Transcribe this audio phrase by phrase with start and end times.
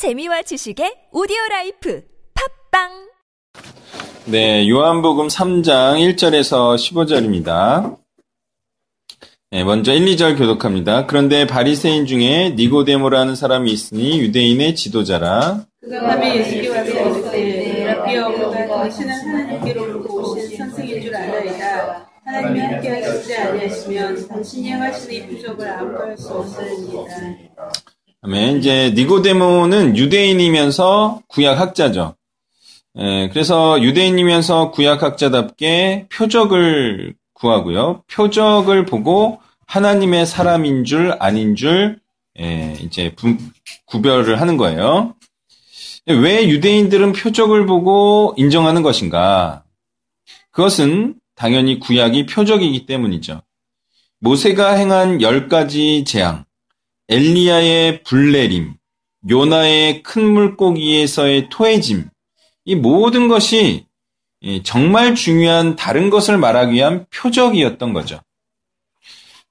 [0.00, 2.02] 재미와 지식의 오디오 라이프
[2.72, 2.88] 팟빵
[4.32, 7.98] 네, 요한복음 3장 1절에서 15절입니다.
[9.50, 11.04] 네, 먼저 1, 2절 교독합니다.
[11.04, 15.66] 그런데 바리새인 중에 니고데모라는 사람이 있으니 유대인의 지도자라.
[15.82, 22.08] 그가 밤에 예수께 와서 이르되 라비여 그가 당신은 하나님께로부터 오신 선생인 줄 아나이다.
[22.24, 27.50] 하나님이 함께 하시지 아니하시면 당신이 행하시는 이 표적을 아무도 할수 없으리이다.
[28.22, 28.58] 아멘.
[28.58, 32.16] 이제 니고데모는 유대인이면서 구약학자죠.
[32.98, 38.02] 예, 그래서 유대인이면서 구약학자답게 표적을 구하고요.
[38.10, 41.98] 표적을 보고 하나님의 사람인 줄 아닌 줄
[42.38, 43.36] 예, 이제 부,
[43.86, 45.14] 구별을 하는 거예요.
[46.06, 49.64] 왜 유대인들은 표적을 보고 인정하는 것인가?
[50.50, 53.40] 그것은 당연히 구약이 표적이기 때문이죠.
[54.18, 56.44] 모세가 행한 열 가지 재앙,
[57.10, 58.74] 엘리야의 불내림,
[59.28, 62.08] 요나의 큰 물고기에서의 토해짐,
[62.64, 63.86] 이 모든 것이
[64.62, 68.22] 정말 중요한 다른 것을 말하기 위한 표적이었던 거죠.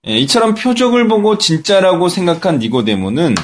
[0.05, 3.35] 이처럼 표적을 보고 진짜라고 생각한 니고데모는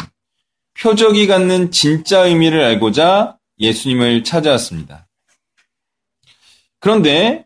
[0.79, 5.07] 표적이 갖는 진짜 의미를 알고자 예수님을 찾아왔습니다.
[6.79, 7.45] 그런데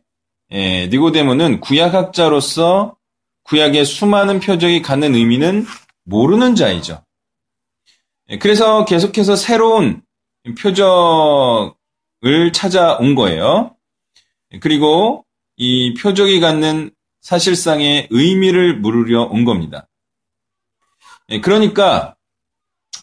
[0.51, 2.95] 니고데모는 구약학자로서
[3.43, 5.65] 구약의 수많은 표적이 갖는 의미는
[6.09, 7.03] 모르는 자이죠.
[8.39, 10.01] 그래서 계속해서 새로운
[10.59, 11.73] 표적을
[12.53, 13.75] 찾아온 거예요.
[14.61, 15.25] 그리고
[15.57, 19.87] 이 표적이 갖는 사실상의 의미를 물으려 온 겁니다.
[21.43, 22.15] 그러니까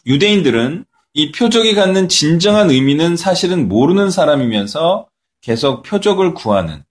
[0.05, 5.07] 유대인들은 이 표적이 갖는 진정한 의미는 사실은 모르는 사람이면서
[5.41, 6.83] 계속 표적을 구하는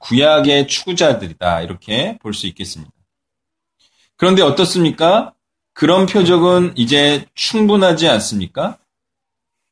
[0.00, 1.62] 구약의 추구자들이다.
[1.62, 2.92] 이렇게 볼 수 있겠습니다.
[4.16, 5.34] 그런데 어떻습니까?
[5.74, 8.78] 그런 표적은 이제 충분하지 않습니까?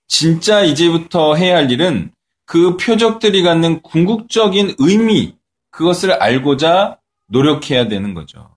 [0.09, 2.13] 진짜 이제부터 해야 할 일은
[2.47, 5.37] 그 표적들이 갖는 궁극적인 의미,
[5.71, 8.57] 그것을 알고자 노력해야 되는 거죠.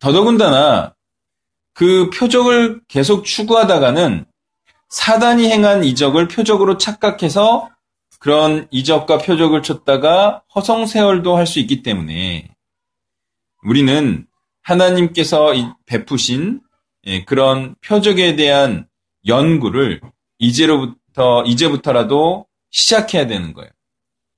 [0.00, 0.94] 더더군다나
[1.74, 4.24] 그 표적을 계속 추구하다가는
[4.88, 7.68] 사단이 행한 이적을 표적으로 착각해서
[8.18, 12.48] 그런 이적과 표적을 쳤다가 허송세월도 할 수 있기 때문에
[13.62, 14.26] 우리는
[14.68, 15.52] 하나님께서
[15.86, 16.60] 베푸신
[17.26, 18.86] 그런 표적에 대한
[19.26, 20.00] 연구를
[20.38, 23.70] 이제로부터, 이제부터라도 시작해야 되는 거예요.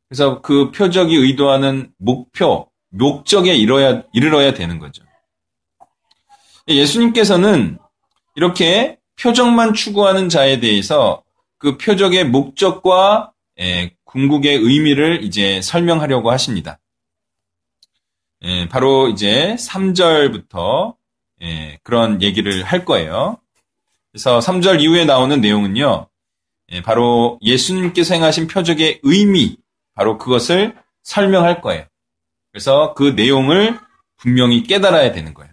[0.08, 5.02] 그래서 그 표적이 의도하는 목표, 목적에 이뤄야, 이르러야 되는 거죠.
[6.68, 7.78] 예수님께서는
[8.36, 11.24] 이렇게 표적만 추구하는 자에 대해서
[11.58, 13.32] 그 표적의 목적과
[14.04, 16.78] 궁극의 의미를 이제 설명하려고 하십니다.
[18.70, 20.96] 바로 이제 3절부터
[21.82, 23.38] 그런 얘기를 할 거예요.
[24.12, 26.06] 그래서 3절 이후에 나오는 내용은요,
[26.84, 29.56] 바로 예수님께서 행하신 표적의 의미,
[29.94, 31.84] 바로 그것을 설명할 거예요.
[32.52, 33.78] 그래서 그 내용을
[34.16, 35.52] 분명히 깨달아야 되는 거예요.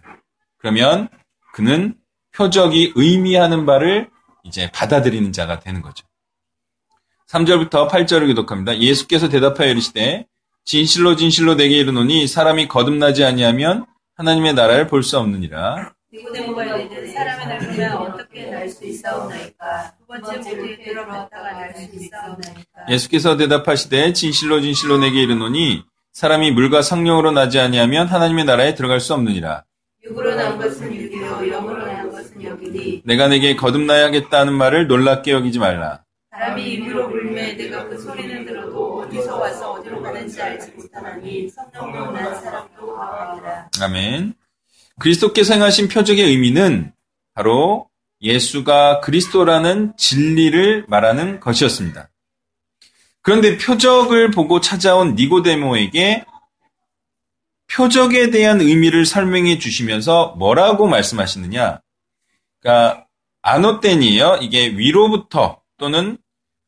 [0.58, 1.08] 그러면
[1.52, 1.96] 그는
[2.32, 4.10] 표적이 의미하는 바를
[4.44, 6.06] 이제 받아들이는 자가 되는 거죠.
[7.28, 8.78] 3절부터 8절을 교독합니다.
[8.78, 10.26] 예수께서 대답하여 이르시되
[10.72, 13.86] 진실로 진실로 내게 이르노니 사람이 거듭나지 아니하면
[14.18, 15.94] 하나님의 나라를 볼 수 없느니라.
[16.12, 21.96] 니고데모가 이르되 사람의 날 보면 어떻게 날 수 있사옵나이까 두 번째 모두에 들어갔다가 날 수
[21.96, 29.00] 있사옵나이까 예수께서 대답하시되 진실로 진실로 내게 이르노니 사람이 물과 성령으로 나지 아니하면 하나님의 나라에 들어갈
[29.00, 29.64] 수 없느니라.
[30.04, 36.02] 육으로 난 것은 육이요 영으로 난 것은 영이니 내가 내게 거듭나야겠다는 말을 놀랍게 여기지 말라.
[36.30, 42.40] 사람이 입으로 불매 내가 그 소리는 들어도 어디서 와서 어디로 가는지 알지 못하나니 성령으로 난
[42.42, 44.34] 사람도 그러하니라 아멘.
[44.98, 46.92] 그리스도께서 행하신 표적의 의미는
[47.34, 47.88] 바로
[48.20, 52.10] 예수가 그리스도라는 진리를 말하는 것이었습니다.
[53.22, 56.24] 그런데 표적을 보고 찾아온 니고데모에게
[57.70, 61.80] 표적에 대한 의미를 설명해 주시면서 뭐라고 말씀하시느냐?
[62.60, 63.06] 그러니까
[63.42, 64.38] 아노텐이에요.
[64.40, 66.18] 이게 위로부터 또는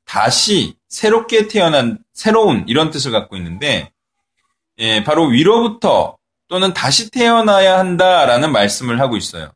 [0.05, 3.91] 다시 새롭게 태어난 새로운 이런 뜻을 갖고 있는데
[4.79, 9.53] 예, 바로 위로부터 또는 다시 태어나야 한다라는 말씀을 하고 있어요.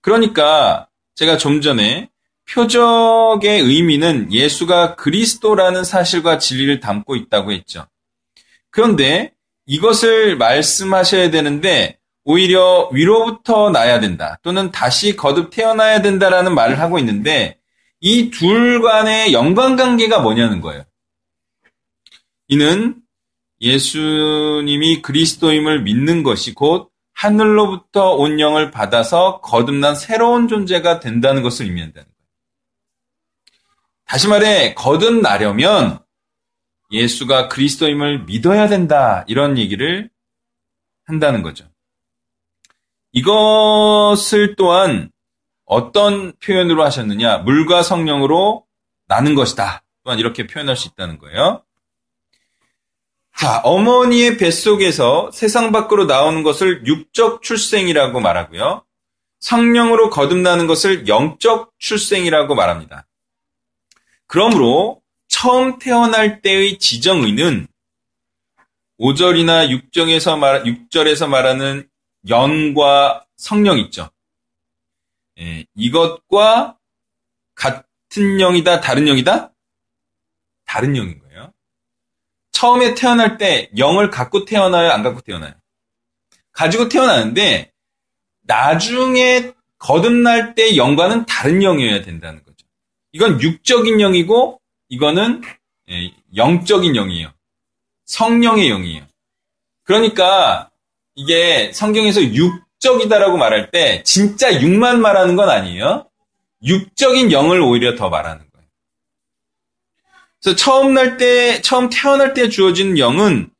[0.00, 2.08] 그러니까 제가 좀 전에
[2.50, 7.86] 표적의 의미는 예수가 그리스도라는 사실과 진리를 담고 있다고 했죠.
[8.70, 9.32] 그런데
[9.66, 17.58] 이것을 말씀하셔야 되는데 오히려 위로부터 나야 된다 또는 다시 거듭 태어나야 된다라는 말을 하고 있는데
[18.04, 20.84] 이 둘 간의 연관관계가 뭐냐는 거예요.
[22.48, 23.00] 이는
[23.62, 32.04] 예수님이 그리스도임을 믿는 것이 곧 하늘로부터 온 영을 받아서 거듭난 새로운 존재가 된다는 것을 의미한다는
[32.04, 32.14] 거예요.
[34.04, 36.00] 다시 말해 거듭나려면
[36.90, 40.10] 예수가 그리스도임을 믿어야 된다 이런 얘기를
[41.06, 41.66] 한다는 거죠.
[43.12, 45.10] 이것을 또한
[45.64, 47.38] 어떤 표현으로 하셨느냐?
[47.38, 48.64] 물과 성령으로
[49.06, 49.82] 나는 것이다.
[50.04, 51.62] 또한 이렇게 표현할 수 있다는 거예요.
[53.36, 58.84] 자, 어머니의 뱃속에서 세상 밖으로 나오는 것을 육적 출생이라고 말하고요.
[59.40, 63.06] 성령으로 거듭나는 것을 영적 출생이라고 말합니다.
[64.26, 67.66] 그러므로 처음 태어날 때의 지정의는
[69.00, 71.88] 5절이나 6절에서, 말, 6절에서 말하는
[72.28, 74.08] 영과 성령 있죠.
[75.40, 76.78] 예, 이것과
[77.54, 79.52] 같은 영이다, 다른 영이다?
[80.64, 81.52] 다른 영인 거예요.
[82.52, 85.52] 처음에 태어날 때 영을 갖고 태어나요, 안 갖고 태어나요?
[86.52, 87.72] 가지고 태어나는데
[88.42, 92.66] 나중에 거듭날 때 영과는 다른 영이어야 된다는 거죠.
[93.12, 95.42] 이건 육적인 영이고 이거는
[95.90, 97.32] 예, 영적인 영이에요.
[98.06, 99.06] 성령의 영이에요.
[99.82, 100.70] 그러니까
[101.14, 102.20] 이게 성경에서
[102.84, 106.06] 육적이다라고 말할 때 진짜 육만 말하는 건 아니에요.
[106.62, 108.68] 육적인 영을 오히려 더 말하는 거예요.
[110.42, 113.50] 그래서 처음 날 때, 처음 태어날 때 주어진 영은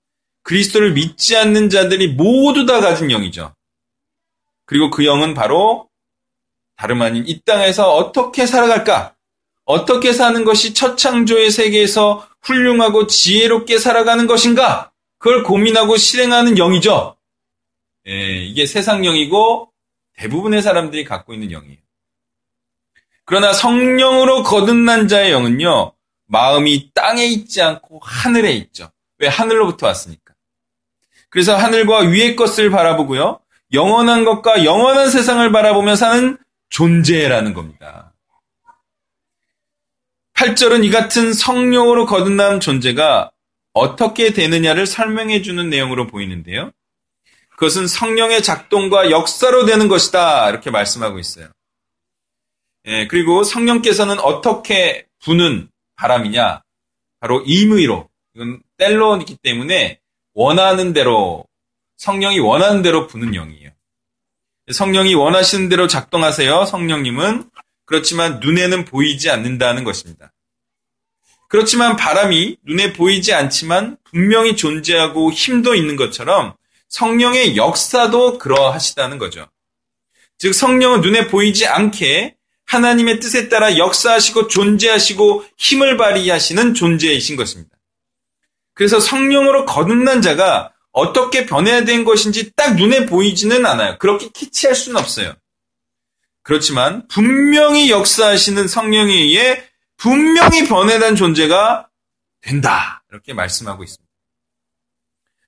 [0.43, 3.55] 그리스도를 믿지 않는 자들이 모두 다 가진 영이죠.
[4.67, 5.89] 그리고 그 영은 바로
[6.77, 9.15] 다름 아닌 이 땅에서 어떻게 살아갈까?
[9.65, 14.91] 어떻게 사는 것이 첫 창조의 세계에서 훌륭하고 지혜롭게 살아가는 것인가?
[15.19, 17.17] 그걸 고민하고 실행하는 영이죠.
[18.07, 19.73] 예, 이게 세상 영이고
[20.17, 21.79] 대부분의 사람들이 갖고 있는 영이에요.
[23.25, 25.93] 그러나 성령으로 거듭난 자의 영은요,
[26.27, 28.91] 마음이 땅에 있지 않고 하늘에 있죠.
[29.19, 29.29] 왜?
[29.29, 30.35] 하늘로부터 왔으니까.
[31.31, 33.41] 그래서 하늘과 위의 것을 바라보고요,
[33.73, 38.13] 영원한 것과 영원한 세상을 바라보며 사는 존재라는 겁니다.
[40.35, 43.31] 8절은 이 같은 성령으로 거듭난 존재가
[43.73, 46.71] 어떻게 되느냐를 설명해 주는 내용으로 보이는데요.
[47.57, 50.49] 그것은 성령의 작동과 역사로 되는 것이다.
[50.51, 51.49] 이렇게 말씀하고 있어요.
[52.87, 56.63] 예, 그리고 성령께서는 어떻게 부는 바람이냐?
[57.21, 58.09] 바로 임의로.
[58.35, 60.01] 이건 뗄로이기 때문에
[60.35, 61.47] 원하는 대로,
[61.97, 63.71] 성령이 원하는 대로 부는 영이에요.
[64.73, 66.65] 성령이 원하시는 대로 작동하세요.
[66.65, 67.51] 성령님은.
[67.87, 70.33] 그렇지만 눈에는 보이지 않는다는 것입니다.
[71.49, 76.57] 그렇지만 바람이 눈에 보이지 않지만 분명히 존재하고 힘도 있는 것처럼
[76.95, 79.49] 성령의 역사도 그러하시다는 거죠.
[80.39, 82.37] 즉 성령은 눈에 보이지 않게
[82.67, 87.77] 하나님의 뜻에 따라 역사하시고 존재하시고 힘을 발휘하시는 존재이신 것입니다.
[88.75, 93.99] 그래서 성령으로 거듭난 자가 어떻게 변해야 된 것인지 딱 눈에 보이지는 않아요.
[93.99, 95.35] 그렇게 키치할 수는 없어요.
[96.43, 99.65] 그렇지만 분명히 역사하시는 성령에 의해
[99.97, 101.89] 분명히 변해된 존재가
[102.41, 103.03] 된다.
[103.11, 104.05] 이렇게 말씀하고 있습니다.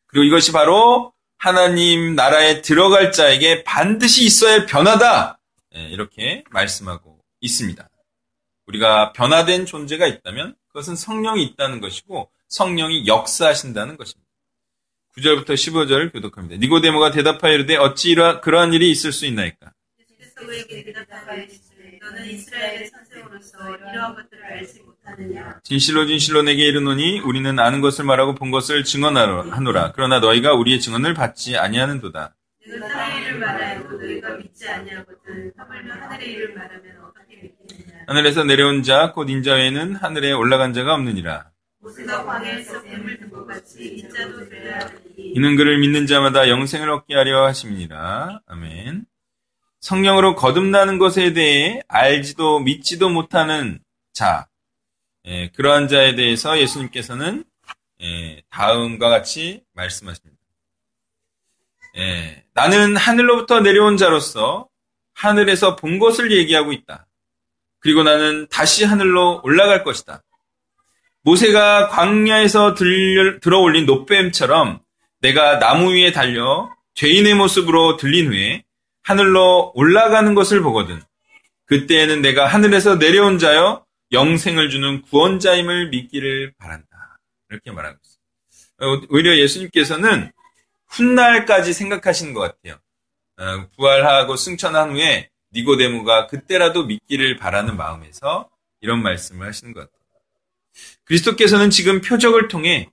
[0.07, 1.16] 그리고 이것이 바로
[1.47, 5.39] 하나님 나라에 들어갈 자에게 반드시 있어야 할 변화다.
[5.77, 7.89] 예, 이렇게 말씀하고 있습니다.
[8.67, 14.29] 우리가 변화된 존재가 있다면 그것은 성령이 있다는 것이고 성령이 역사하신다는 것입니다.
[15.17, 16.57] 9절부터 15절을 교독합니다.
[16.57, 19.73] 니고데모가 대답하여 이르되 어찌 이러, 그러한 일이 있을 수 있나이까?
[22.07, 23.59] 너는 이스라엘의 선생으로서
[23.93, 25.61] 이러한 것들을 알지 못하느냐?
[25.65, 29.93] 진실로 진실로 내게 이르노니 우리는 아는 것을 말하고 본 것을 증언하노라.
[29.95, 32.35] 그러나 너희가 우리의 증언을 받지 아니하는도다.
[32.69, 35.53] 내가 땅의 일을 말하여도 너희가 믿지 아니하거든.
[35.57, 38.05] 하물며 하늘의 일을 말하면 어떻게 믿겠느냐?
[38.09, 41.51] 하늘에서 내려온 자 곧 인자 외에는 하늘에 올라간 자가 없느니라.
[45.19, 48.41] 이는 그를 믿는 자마다 영생을 얻게 하려 하심이니라.
[48.47, 49.05] 아멘.
[49.87, 53.79] 성령으로 거듭나는 것에 대해 알지도 믿지도 못하는
[54.13, 54.49] 자,
[55.27, 57.45] 예, 그러한 자에 대해서 예수님께서는
[58.03, 60.37] 예, 다음과 같이 말씀하십니다.
[61.99, 64.67] 예, 나는 하늘로부터 내려온 자로서
[65.15, 67.07] 하늘에서 본 것을 얘기하고 있다.
[67.79, 70.21] 그리고 나는 다시 하늘로 올라갈 것이다.
[71.23, 74.81] 모세가 광야에서 들려, 들어 올린 노뱀처럼
[75.21, 78.66] 내가 나무 위에 달려 죄인의 모습으로 들린 후에
[79.07, 81.01] 하늘로 올라가는 것을 보거든.
[81.67, 86.87] 그때에는 내가 하늘에서 내려온 자여 영생을 주는 구원자임을 믿기를 바란다.
[87.51, 88.95] 이렇게 말하고 있어요.
[88.95, 90.33] 어, 오히려 예수님께서는
[90.89, 92.81] 훗날까지 생각하시는 것 같아요.
[93.39, 99.97] 어, 부활하고 승천한 후에 니고데모가 그때라도 믿기를 바라는 마음에서 이런 말씀을 하시는 것 같아요.
[101.05, 102.91] 그리스도께서는 지금 표적을 통해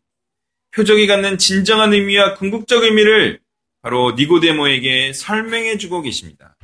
[0.75, 3.39] 표적이 갖는 진정한 의미와 궁극적 의미를
[3.83, 6.55] 바로 니고데모에게 설명해 주고 계십니다.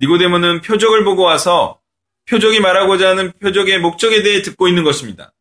[0.00, 1.80] 니고데모는 표적을 보고 와서
[2.28, 5.32] 표적이 말하고자 하는 표적의 목적에 대해 듣고 있는 것입니다.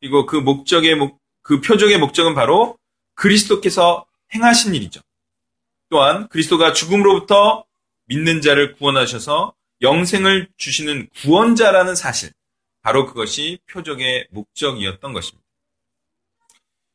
[0.00, 2.78] 그리고 그 목적의 목, 그 표적의 목적은 바로
[3.14, 4.04] 그리스도께서
[4.34, 5.00] 행하신 일이죠.
[5.88, 7.64] 또한 그리스도가 죽음으로부터
[8.06, 12.32] 믿는 자를 구원하셔서 영생을 주시는 구원자라는 사실,
[12.82, 15.46] 바로 그것이 표적의 목적이었던 것입니다.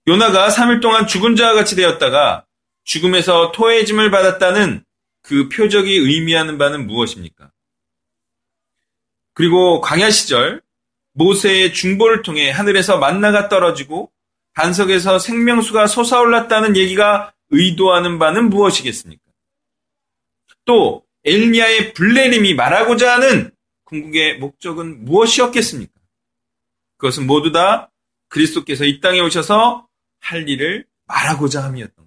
[0.08, 2.47] 요나가 3일 동안 죽은 자와 같이 되었다가
[2.88, 4.84] 죽음에서 토해짐을 받았다는
[5.22, 7.52] 그 표적이 의미하는 바는 무엇입니까?
[9.34, 10.62] 그리고 광야 시절
[11.14, 14.12] 모세의 중보를 통해 하늘에서 만나가 떨어지고
[14.54, 19.22] 반석에서 생명수가 솟아올랐다는 얘기가 의도하는 바는 무엇이겠습니까?
[20.66, 23.52] 또 엘리야의 블레림이 말하고자 하는
[23.84, 25.94] 궁극의 목적은 무엇이었겠습니까?
[26.98, 27.92] 그것은 모두 다
[28.30, 29.88] 그리스도께서 이 땅에 오셔서
[30.20, 32.07] 할 일을 말하고자 함이었던 거죠.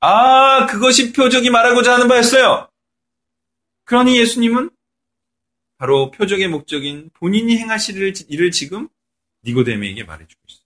[0.00, 2.68] 아, 그것이 표적이 말하고자 하는 바였어요.
[3.84, 4.70] 그러니 예수님은
[5.78, 8.88] 바로 표적의 목적인 본인이 행하실 일을 지금
[9.44, 10.62] 니고데메에게 말해주고 있어요.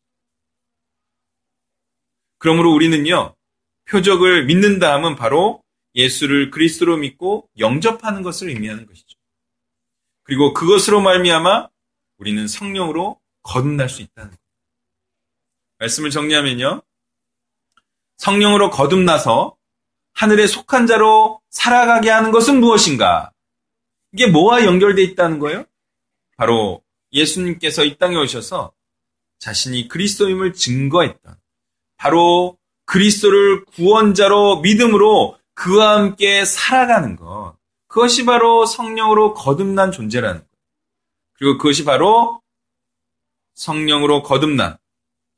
[2.39, 3.37] 그러므로 우리는요,
[3.85, 5.63] 표적을 믿는다 함은 바로
[5.95, 9.19] 예수를 그리스도로 믿고 영접하는 것을 의미하는 것이죠.
[10.25, 11.69] 그리고 그것으로 말미암아
[12.17, 14.39] 우리는 성령으로 거듭날 수 있다는 것.
[15.79, 16.83] 말씀을 정리하면요.
[18.23, 19.57] 성령으로 거듭나서
[20.13, 23.33] 하늘에 속한 자로 살아가게 하는 것은 무엇인가?
[24.13, 25.65] 이게 뭐와 연결되어 있다는 거예요?
[26.37, 28.73] 바로 예수님께서 이 땅에 오셔서
[29.41, 31.35] 자신이 그리스도임을 증거했던
[31.97, 37.57] 바로 그리스도를 구원자로 믿음으로 그와 함께 살아가는 것.
[37.89, 40.47] 그것이 바로 성령으로 거듭난 존재라는 것.
[41.33, 42.41] 그리고 그것이 바로
[43.55, 44.79] 성령으로 거듭난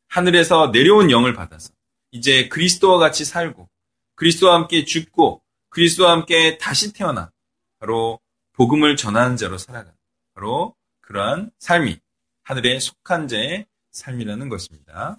[0.08, 1.72] 하늘에서 내려온 영을 받아서
[2.14, 3.68] 이제 그리스도와 같이 살고
[4.14, 7.32] 그리스도와 함께 죽고 그리스도와 함께 다시 태어나
[7.80, 8.20] 바로
[8.52, 9.92] 복음을 전하는 자로 살아가는
[10.32, 11.98] 바로 그러한 삶이
[12.44, 15.18] 하늘에 속한 자의 삶이라는 것입니다.